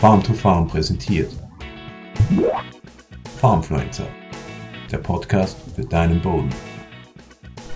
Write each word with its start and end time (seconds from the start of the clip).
Farm 0.00 0.22
to 0.22 0.32
Farm 0.32 0.68
präsentiert. 0.68 1.32
Farmfluencer, 3.40 4.06
der 4.92 4.98
Podcast 4.98 5.56
für 5.74 5.84
deinen 5.84 6.22
Boden. 6.22 6.50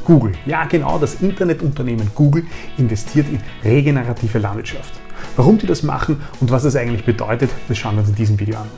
Google, 0.04 0.30
ja 0.46 0.64
genau, 0.66 1.00
das 1.00 1.21
Internetunternehmen 1.21 2.12
Google 2.14 2.45
investiert 2.79 3.27
in 3.29 3.40
regenerative 3.64 4.38
Landwirtschaft. 4.38 4.95
Warum 5.35 5.58
die 5.58 5.66
das 5.66 5.82
machen 5.82 6.22
und 6.38 6.53
was 6.53 6.62
das 6.62 6.77
eigentlich 6.77 7.04
bedeutet, 7.04 7.50
das 7.67 7.77
schauen 7.77 7.97
wir 7.97 8.03
uns 8.03 8.11
in 8.11 8.15
diesem 8.15 8.39
Video 8.39 8.57
an. 8.57 8.71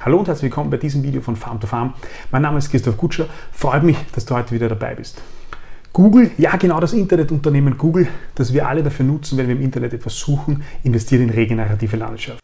Hallo 0.00 0.18
und 0.18 0.28
herzlich 0.28 0.50
willkommen 0.50 0.68
bei 0.68 0.76
diesem 0.76 1.02
Video 1.02 1.22
von 1.22 1.36
Farm 1.36 1.58
to 1.58 1.66
Farm. 1.66 1.94
Mein 2.30 2.42
Name 2.42 2.58
ist 2.58 2.70
Christoph 2.70 2.98
Kutscher. 2.98 3.28
Freut 3.50 3.82
mich, 3.82 3.96
dass 4.14 4.26
du 4.26 4.34
heute 4.34 4.54
wieder 4.54 4.68
dabei 4.68 4.94
bist. 4.94 5.22
Google, 5.92 6.30
ja 6.38 6.56
genau 6.56 6.80
das 6.80 6.94
Internetunternehmen 6.94 7.76
Google, 7.76 8.08
das 8.34 8.54
wir 8.54 8.66
alle 8.66 8.82
dafür 8.82 9.04
nutzen, 9.04 9.36
wenn 9.36 9.48
wir 9.48 9.54
im 9.54 9.60
Internet 9.60 9.92
etwas 9.92 10.18
suchen, 10.18 10.62
investiert 10.84 11.20
in 11.20 11.28
regenerative 11.28 11.96
Landwirtschaft. 11.96 12.42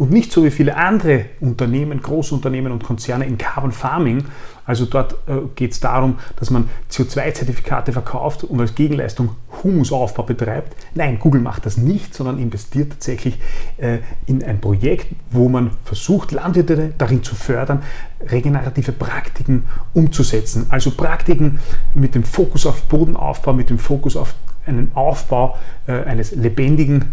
Und 0.00 0.10
nicht 0.10 0.32
so 0.32 0.42
wie 0.44 0.50
viele 0.50 0.78
andere 0.78 1.26
Unternehmen, 1.40 2.00
Großunternehmen 2.00 2.72
und 2.72 2.82
Konzerne 2.82 3.26
in 3.26 3.36
Carbon 3.36 3.70
Farming. 3.70 4.24
Also 4.64 4.86
dort 4.86 5.12
äh, 5.28 5.42
geht 5.56 5.72
es 5.72 5.80
darum, 5.80 6.18
dass 6.36 6.48
man 6.48 6.70
CO2-Zertifikate 6.90 7.92
verkauft 7.92 8.44
und 8.44 8.58
als 8.62 8.74
Gegenleistung 8.74 9.36
Humusaufbau 9.62 10.22
betreibt. 10.22 10.74
Nein, 10.94 11.18
Google 11.18 11.42
macht 11.42 11.66
das 11.66 11.76
nicht, 11.76 12.14
sondern 12.14 12.38
investiert 12.38 12.92
tatsächlich 12.92 13.38
äh, 13.76 13.98
in 14.24 14.42
ein 14.42 14.58
Projekt, 14.58 15.08
wo 15.32 15.50
man 15.50 15.72
versucht, 15.84 16.32
Landwirte 16.32 16.94
darin 16.96 17.22
zu 17.22 17.34
fördern, 17.34 17.82
regenerative 18.26 18.92
Praktiken 18.92 19.64
umzusetzen. 19.92 20.64
Also 20.70 20.92
Praktiken 20.92 21.60
mit 21.92 22.14
dem 22.14 22.24
Fokus 22.24 22.64
auf 22.64 22.84
Bodenaufbau, 22.84 23.52
mit 23.52 23.68
dem 23.68 23.78
Fokus 23.78 24.16
auf 24.16 24.34
einen 24.64 24.92
Aufbau 24.94 25.58
äh, 25.86 25.92
eines 26.04 26.34
lebendigen 26.34 27.12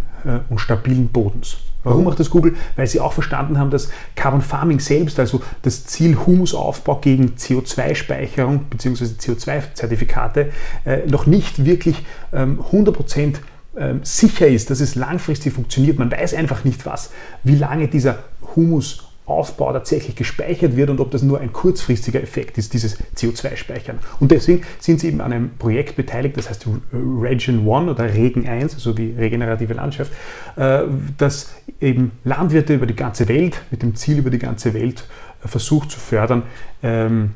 und 0.50 0.60
stabilen 0.60 1.10
Bodens. 1.10 1.58
Warum 1.88 2.04
macht 2.06 2.20
das 2.20 2.30
Google? 2.30 2.56
Weil 2.76 2.88
sie 2.88 3.00
auch 3.00 3.14
verstanden 3.14 3.58
haben, 3.58 3.72
dass 3.72 3.90
Carbon 4.16 4.42
Farming 4.42 4.80
selbst, 4.80 5.20
also 5.20 5.42
das 5.62 5.86
Ziel 5.86 6.18
Humusaufbau 6.26 6.98
gegen 6.98 7.36
CO2-Speicherung 7.38 8.66
bzw. 8.70 9.06
CO2-Zertifikate, 9.06 10.52
äh, 10.86 11.06
noch 11.08 11.26
nicht 11.26 11.66
wirklich 11.66 12.06
ähm, 12.34 12.60
100% 12.72 13.36
ähm, 13.78 14.00
sicher 14.04 14.48
ist, 14.48 14.70
dass 14.70 14.80
es 14.80 14.96
langfristig 14.96 15.54
funktioniert. 15.54 16.00
Man 16.00 16.12
weiß 16.12 16.34
einfach 16.34 16.64
nicht 16.64 16.86
was, 16.86 17.12
wie 17.44 17.56
lange 17.56 17.88
dieser 17.88 18.20
Humus 18.56 19.07
Aufbau 19.28 19.74
tatsächlich 19.74 20.16
gespeichert 20.16 20.78
wird 20.78 20.90
und 20.90 21.02
ob 21.02 21.12
das 21.12 21.22
nur 21.22 21.42
ein 21.42 21.52
kurzfristiger 21.52 22.24
Effekt 22.24 22.58
ist, 22.58 22.74
dieses 22.74 22.98
CO2-Speichern. 23.16 24.00
Und 24.22 24.32
deswegen 24.32 24.64
sind 24.80 25.02
sie 25.02 25.10
eben 25.10 25.20
an 25.20 25.34
einem 25.34 25.50
Projekt 25.58 25.98
beteiligt, 25.98 26.38
das 26.38 26.50
heißt 26.50 26.66
Regen 26.94 27.70
1 27.70 27.90
oder 27.90 28.14
Regen 28.14 28.48
1, 28.48 28.76
also 28.76 28.98
wie 28.98 29.14
regenerative 29.18 29.74
Landschaft, 29.74 30.14
äh, 30.56 30.84
das 31.18 31.52
eben 31.82 32.14
Landwirte 32.24 32.74
über 32.74 32.86
die 32.86 32.96
ganze 32.96 33.28
Welt, 33.28 33.62
mit 33.70 33.84
dem 33.84 33.96
Ziel 33.96 34.20
über 34.20 34.30
die 34.30 34.40
ganze 34.40 34.74
Welt 34.74 35.04
äh, 35.44 35.48
versucht 35.50 35.92
zu 35.92 36.00
fördern 36.00 36.44
ähm, 36.82 37.32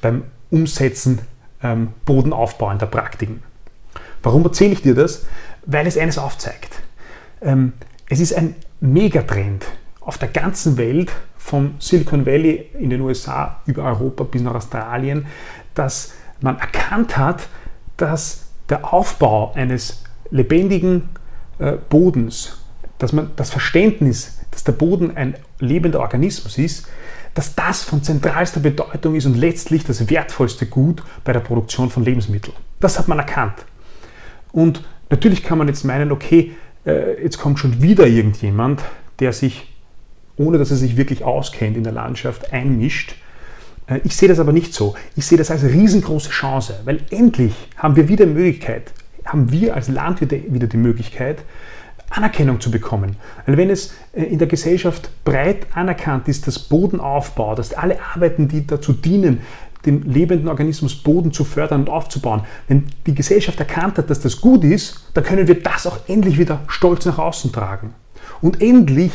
beim 0.00 0.24
Umsetzen 0.50 1.20
ähm, 1.62 1.88
bodenaufbauender 2.04 2.86
Praktiken. 2.86 3.40
Warum 4.24 4.42
erzähle 4.42 4.72
ich 4.72 4.82
dir 4.82 4.96
das? 4.96 5.26
Weil 5.64 5.86
es 5.86 5.96
eines 5.96 6.18
aufzeigt. 6.18 6.82
Ähm, 7.40 7.72
es 8.08 8.18
ist 8.18 8.34
ein 8.34 8.56
Megatrend 8.80 9.64
auf 10.04 10.18
der 10.18 10.28
ganzen 10.28 10.76
Welt, 10.76 11.12
vom 11.36 11.74
Silicon 11.78 12.24
Valley 12.24 12.70
in 12.78 12.90
den 12.90 13.00
USA 13.00 13.60
über 13.66 13.84
Europa 13.84 14.24
bis 14.24 14.42
nach 14.42 14.54
Australien, 14.54 15.26
dass 15.74 16.14
man 16.40 16.58
erkannt 16.58 17.16
hat, 17.16 17.48
dass 17.96 18.46
der 18.68 18.92
Aufbau 18.92 19.52
eines 19.54 20.04
lebendigen 20.30 21.10
äh, 21.58 21.72
Bodens, 21.72 22.58
dass 22.98 23.12
man 23.12 23.30
das 23.36 23.50
Verständnis, 23.50 24.40
dass 24.50 24.64
der 24.64 24.72
Boden 24.72 25.16
ein 25.16 25.36
lebender 25.58 26.00
Organismus 26.00 26.58
ist, 26.58 26.88
dass 27.34 27.54
das 27.54 27.82
von 27.82 28.02
zentralster 28.02 28.60
Bedeutung 28.60 29.16
ist 29.16 29.26
und 29.26 29.36
letztlich 29.36 29.84
das 29.84 30.08
wertvollste 30.08 30.66
Gut 30.66 31.02
bei 31.24 31.32
der 31.32 31.40
Produktion 31.40 31.90
von 31.90 32.04
Lebensmitteln. 32.04 32.56
Das 32.80 32.98
hat 32.98 33.08
man 33.08 33.18
erkannt. 33.18 33.64
Und 34.52 34.84
natürlich 35.10 35.42
kann 35.42 35.58
man 35.58 35.68
jetzt 35.68 35.84
meinen, 35.84 36.12
okay, 36.12 36.54
äh, 36.86 37.22
jetzt 37.22 37.38
kommt 37.38 37.58
schon 37.58 37.82
wieder 37.82 38.06
irgendjemand, 38.06 38.82
der 39.18 39.32
sich 39.32 39.73
ohne 40.36 40.58
dass 40.58 40.70
er 40.70 40.76
sich 40.76 40.96
wirklich 40.96 41.24
auskennt 41.24 41.76
in 41.76 41.84
der 41.84 41.92
Landschaft, 41.92 42.52
einmischt. 42.52 43.14
Äh, 43.86 44.00
ich 44.04 44.16
sehe 44.16 44.28
das 44.28 44.38
aber 44.38 44.52
nicht 44.52 44.74
so. 44.74 44.94
Ich 45.16 45.26
sehe 45.26 45.38
das 45.38 45.50
als 45.50 45.64
riesengroße 45.64 46.30
Chance, 46.30 46.80
weil 46.84 47.00
endlich 47.10 47.54
haben 47.76 47.96
wir 47.96 48.08
wieder 48.08 48.26
Möglichkeit, 48.26 48.92
haben 49.24 49.50
wir 49.50 49.74
als 49.74 49.88
Landwirte 49.88 50.42
wieder 50.48 50.66
die 50.66 50.76
Möglichkeit, 50.76 51.38
Anerkennung 52.10 52.60
zu 52.60 52.70
bekommen. 52.70 53.16
Weil 53.46 53.56
wenn 53.56 53.70
es 53.70 53.94
äh, 54.12 54.24
in 54.24 54.38
der 54.38 54.48
Gesellschaft 54.48 55.10
breit 55.24 55.66
anerkannt 55.74 56.28
ist, 56.28 56.46
dass 56.46 56.58
Bodenaufbau, 56.58 57.54
dass 57.54 57.74
alle 57.74 57.98
Arbeiten, 58.14 58.48
die 58.48 58.66
dazu 58.66 58.92
dienen, 58.92 59.40
den 59.86 60.02
lebenden 60.02 60.48
Organismus 60.48 60.94
Boden 60.94 61.32
zu 61.32 61.44
fördern 61.44 61.82
und 61.82 61.90
aufzubauen, 61.90 62.42
wenn 62.68 62.84
die 63.06 63.14
Gesellschaft 63.14 63.58
erkannt 63.60 63.98
hat, 63.98 64.08
dass 64.08 64.20
das 64.20 64.40
gut 64.40 64.64
ist, 64.64 65.04
dann 65.12 65.24
können 65.24 65.46
wir 65.46 65.62
das 65.62 65.86
auch 65.86 65.98
endlich 66.08 66.38
wieder 66.38 66.60
stolz 66.68 67.04
nach 67.04 67.18
außen 67.18 67.52
tragen. 67.52 67.92
Und 68.40 68.62
endlich 68.62 69.12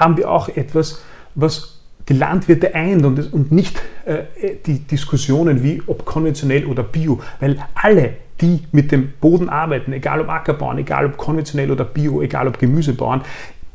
haben 0.00 0.16
wir 0.16 0.30
auch 0.30 0.48
etwas, 0.48 1.02
was 1.34 1.80
die 2.08 2.14
Landwirte 2.14 2.74
eint 2.74 3.04
und, 3.04 3.32
und 3.32 3.52
nicht 3.52 3.80
äh, 4.04 4.24
die 4.66 4.80
Diskussionen 4.80 5.62
wie 5.62 5.82
ob 5.86 6.04
konventionell 6.04 6.66
oder 6.66 6.82
bio, 6.82 7.20
weil 7.38 7.58
alle, 7.74 8.14
die 8.40 8.64
mit 8.72 8.90
dem 8.90 9.12
Boden 9.20 9.48
arbeiten, 9.48 9.92
egal 9.92 10.20
ob 10.20 10.28
Ackerbauen, 10.28 10.78
egal 10.78 11.06
ob 11.06 11.16
konventionell 11.16 11.70
oder 11.70 11.84
bio, 11.84 12.22
egal 12.22 12.48
ob 12.48 12.58
Gemüse 12.58 12.94
bauen, 12.94 13.20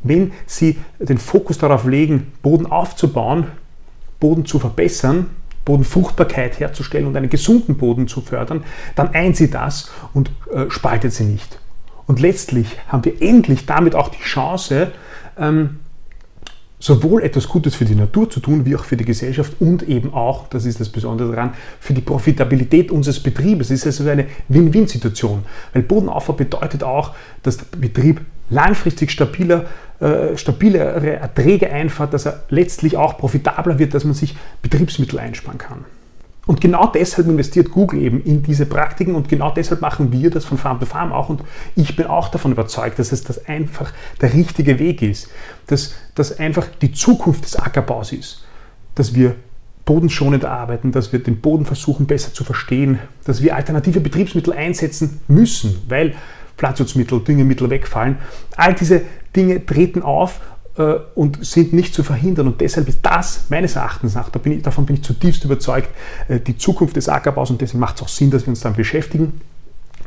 wenn 0.03 0.33
sie 0.45 0.77
den 0.99 1.17
Fokus 1.17 1.57
darauf 1.57 1.85
legen, 1.85 2.33
Boden 2.41 2.65
aufzubauen, 2.65 3.47
Boden 4.19 4.45
zu 4.45 4.59
verbessern, 4.59 5.27
Bodenfruchtbarkeit 5.63 6.59
herzustellen 6.59 7.07
und 7.07 7.17
einen 7.17 7.29
gesunden 7.29 7.77
Boden 7.77 8.07
zu 8.07 8.21
fördern, 8.21 8.63
dann 8.95 9.13
eint 9.13 9.35
sie 9.35 9.49
das 9.49 9.91
und 10.13 10.29
äh, 10.53 10.69
spaltet 10.69 11.13
sie 11.13 11.23
nicht. 11.23 11.59
Und 12.05 12.19
letztlich 12.19 12.67
haben 12.87 13.03
wir 13.03 13.19
endlich 13.21 13.65
damit 13.65 13.95
auch 13.95 14.09
die 14.09 14.21
Chance, 14.21 14.91
ähm, 15.39 15.79
sowohl 16.79 17.23
etwas 17.23 17.47
Gutes 17.47 17.75
für 17.75 17.85
die 17.85 17.95
Natur 17.95 18.29
zu 18.29 18.39
tun, 18.39 18.65
wie 18.65 18.75
auch 18.75 18.83
für 18.83 18.97
die 18.97 19.05
Gesellschaft 19.05 19.53
und 19.59 19.83
eben 19.83 20.13
auch, 20.13 20.47
das 20.49 20.65
ist 20.65 20.79
das 20.79 20.89
Besondere 20.89 21.31
daran, 21.31 21.53
für 21.79 21.93
die 21.93 22.01
Profitabilität 22.01 22.91
unseres 22.91 23.19
Betriebes. 23.21 23.71
Es 23.71 23.85
ist 23.85 23.99
also 23.99 24.11
eine 24.11 24.27
Win-Win-Situation, 24.49 25.43
weil 25.73 25.83
Bodenaufbau 25.83 26.33
bedeutet 26.33 26.83
auch, 26.83 27.15
dass 27.43 27.57
der 27.57 27.77
Betrieb 27.77 28.21
langfristig 28.49 29.11
stabiler, 29.11 29.65
äh, 29.99 30.37
stabilere 30.37 31.13
Erträge 31.13 31.71
einfahrt, 31.71 32.13
dass 32.13 32.25
er 32.25 32.43
letztlich 32.49 32.97
auch 32.97 33.17
profitabler 33.17 33.79
wird, 33.79 33.93
dass 33.93 34.03
man 34.03 34.13
sich 34.13 34.35
Betriebsmittel 34.61 35.19
einsparen 35.19 35.57
kann. 35.57 35.85
Und 36.45 36.61
genau 36.61 36.87
deshalb 36.87 37.27
investiert 37.27 37.71
Google 37.71 38.01
eben 38.01 38.23
in 38.23 38.43
diese 38.43 38.65
Praktiken 38.65 39.15
und 39.15 39.29
genau 39.29 39.51
deshalb 39.51 39.81
machen 39.81 40.11
wir 40.11 40.29
das 40.29 40.45
von 40.45 40.57
Farm 40.57 40.79
to 40.79 40.85
Farm 40.85 41.11
auch. 41.11 41.29
Und 41.29 41.41
ich 41.75 41.95
bin 41.95 42.05
auch 42.05 42.27
davon 42.27 42.51
überzeugt, 42.51 42.99
dass 42.99 43.11
es 43.11 43.23
das 43.23 43.45
einfach 43.47 43.91
der 44.21 44.33
richtige 44.33 44.77
Weg 44.77 45.01
ist, 45.01 45.29
dass 45.67 45.95
das 46.13 46.37
einfach 46.39 46.67
die 46.81 46.91
Zukunft 46.91 47.45
des 47.45 47.55
Ackerbaus 47.55 48.11
ist, 48.11 48.45
dass 48.93 49.15
wir 49.15 49.35
bodenschonend 49.85 50.45
arbeiten, 50.45 50.91
dass 50.91 51.13
wir 51.13 51.19
den 51.19 51.41
Boden 51.41 51.65
versuchen 51.65 52.07
besser 52.07 52.33
zu 52.33 52.43
verstehen, 52.43 52.99
dass 53.23 53.41
wir 53.41 53.55
alternative 53.55 53.99
Betriebsmittel 53.99 54.53
einsetzen 54.53 55.21
müssen, 55.27 55.81
weil 55.87 56.15
Pflanzenschutzmittel, 56.57 57.19
Düngemittel 57.23 57.69
wegfallen. 57.69 58.17
All 58.55 58.73
diese 58.73 59.01
Dinge 59.35 59.65
treten 59.65 60.01
auf 60.01 60.39
und 61.15 61.45
sind 61.45 61.73
nicht 61.73 61.93
zu 61.93 62.03
verhindern. 62.03 62.47
Und 62.47 62.61
deshalb 62.61 62.87
ist 62.89 62.99
das 63.01 63.45
meines 63.49 63.75
Erachtens 63.75 64.15
nach, 64.15 64.29
davon 64.29 64.85
bin 64.85 64.95
ich 64.95 65.03
zutiefst 65.03 65.43
überzeugt, 65.45 65.89
äh, 66.27 66.39
die 66.39 66.57
Zukunft 66.57 66.95
des 66.95 67.09
Ackerbaus 67.09 67.49
und 67.49 67.61
deswegen 67.61 67.79
macht 67.79 67.95
es 67.97 68.03
auch 68.03 68.09
Sinn, 68.09 68.31
dass 68.31 68.43
wir 68.43 68.49
uns 68.49 68.59
damit 68.59 68.77
beschäftigen. 68.77 69.39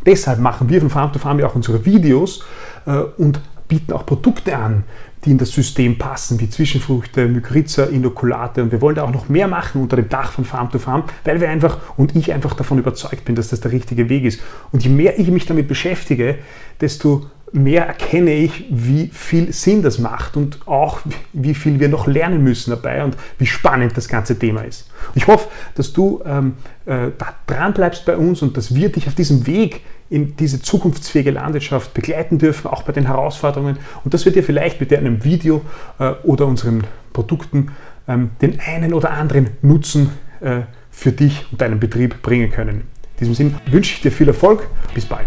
Deshalb 0.04 0.38
machen 0.38 0.68
wir 0.68 0.80
von 0.80 0.90
Farm 0.90 1.12
to 1.12 1.18
Farm 1.18 1.38
ja 1.38 1.46
auch 1.46 1.54
unsere 1.54 1.84
Videos 1.84 2.44
äh, 2.86 2.98
und 3.16 3.40
bieten 3.66 3.92
auch 3.92 4.06
Produkte 4.06 4.56
an, 4.56 4.84
die 5.24 5.32
in 5.32 5.38
das 5.38 5.50
System 5.50 5.98
passen, 5.98 6.38
wie 6.40 6.48
Zwischenfrüchte, 6.48 7.26
Mykorrhiza, 7.26 7.84
Inokulate. 7.84 8.62
Und 8.62 8.72
wir 8.72 8.80
wollen 8.80 8.96
da 8.96 9.02
auch 9.02 9.12
noch 9.12 9.28
mehr 9.28 9.48
machen 9.48 9.82
unter 9.82 9.96
dem 9.96 10.08
Dach 10.08 10.32
von 10.32 10.44
Farm 10.44 10.70
to 10.70 10.78
Farm, 10.78 11.04
weil 11.24 11.40
wir 11.40 11.50
einfach 11.50 11.78
und 11.96 12.14
ich 12.14 12.32
einfach 12.32 12.54
davon 12.54 12.78
überzeugt 12.78 13.24
bin, 13.24 13.34
dass 13.34 13.48
das 13.48 13.60
der 13.60 13.72
richtige 13.72 14.08
Weg 14.08 14.24
ist. 14.24 14.40
Und 14.72 14.84
je 14.84 14.90
mehr 14.90 15.18
ich 15.18 15.28
mich 15.28 15.46
damit 15.46 15.68
beschäftige, 15.68 16.38
desto 16.80 17.26
mehr 17.52 17.86
erkenne 17.86 18.32
ich, 18.32 18.64
wie 18.70 19.08
viel 19.12 19.52
Sinn 19.52 19.82
das 19.82 19.98
macht 19.98 20.36
und 20.36 20.66
auch 20.66 21.00
wie 21.32 21.54
viel 21.54 21.80
wir 21.80 21.88
noch 21.88 22.06
lernen 22.06 22.42
müssen 22.42 22.70
dabei 22.70 23.04
und 23.04 23.16
wie 23.38 23.46
spannend 23.46 23.96
das 23.96 24.08
ganze 24.08 24.38
Thema 24.38 24.62
ist. 24.62 24.90
Ich 25.14 25.26
hoffe, 25.26 25.48
dass 25.74 25.92
du 25.92 26.22
ähm, 26.24 26.54
äh, 26.86 27.10
da 27.16 27.34
dran 27.46 27.72
bleibst 27.72 28.04
bei 28.04 28.16
uns 28.16 28.42
und 28.42 28.56
dass 28.56 28.74
wir 28.74 28.90
dich 28.90 29.06
auf 29.06 29.14
diesem 29.14 29.46
Weg 29.46 29.82
in 30.10 30.36
diese 30.36 30.62
zukunftsfähige 30.62 31.30
Landwirtschaft 31.30 31.94
begleiten 31.94 32.38
dürfen, 32.38 32.68
auch 32.68 32.82
bei 32.82 32.92
den 32.92 33.06
Herausforderungen 33.06 33.78
und 34.04 34.14
dass 34.14 34.24
wir 34.24 34.32
dir 34.32 34.42
vielleicht 34.42 34.80
mit 34.80 34.92
einem 34.92 35.24
Video 35.24 35.62
äh, 35.98 36.12
oder 36.22 36.46
unseren 36.46 36.84
Produkten 37.12 37.72
ähm, 38.06 38.30
den 38.40 38.58
einen 38.60 38.94
oder 38.94 39.10
anderen 39.10 39.50
Nutzen 39.62 40.10
äh, 40.40 40.60
für 40.90 41.12
dich 41.12 41.46
und 41.52 41.60
deinen 41.60 41.78
Betrieb 41.78 42.22
bringen 42.22 42.50
können. 42.50 42.82
In 43.18 43.18
diesem 43.20 43.34
Sinne 43.34 43.54
wünsche 43.70 43.94
ich 43.94 44.00
dir 44.00 44.12
viel 44.12 44.28
Erfolg. 44.28 44.68
Bis 44.94 45.04
bald. 45.04 45.26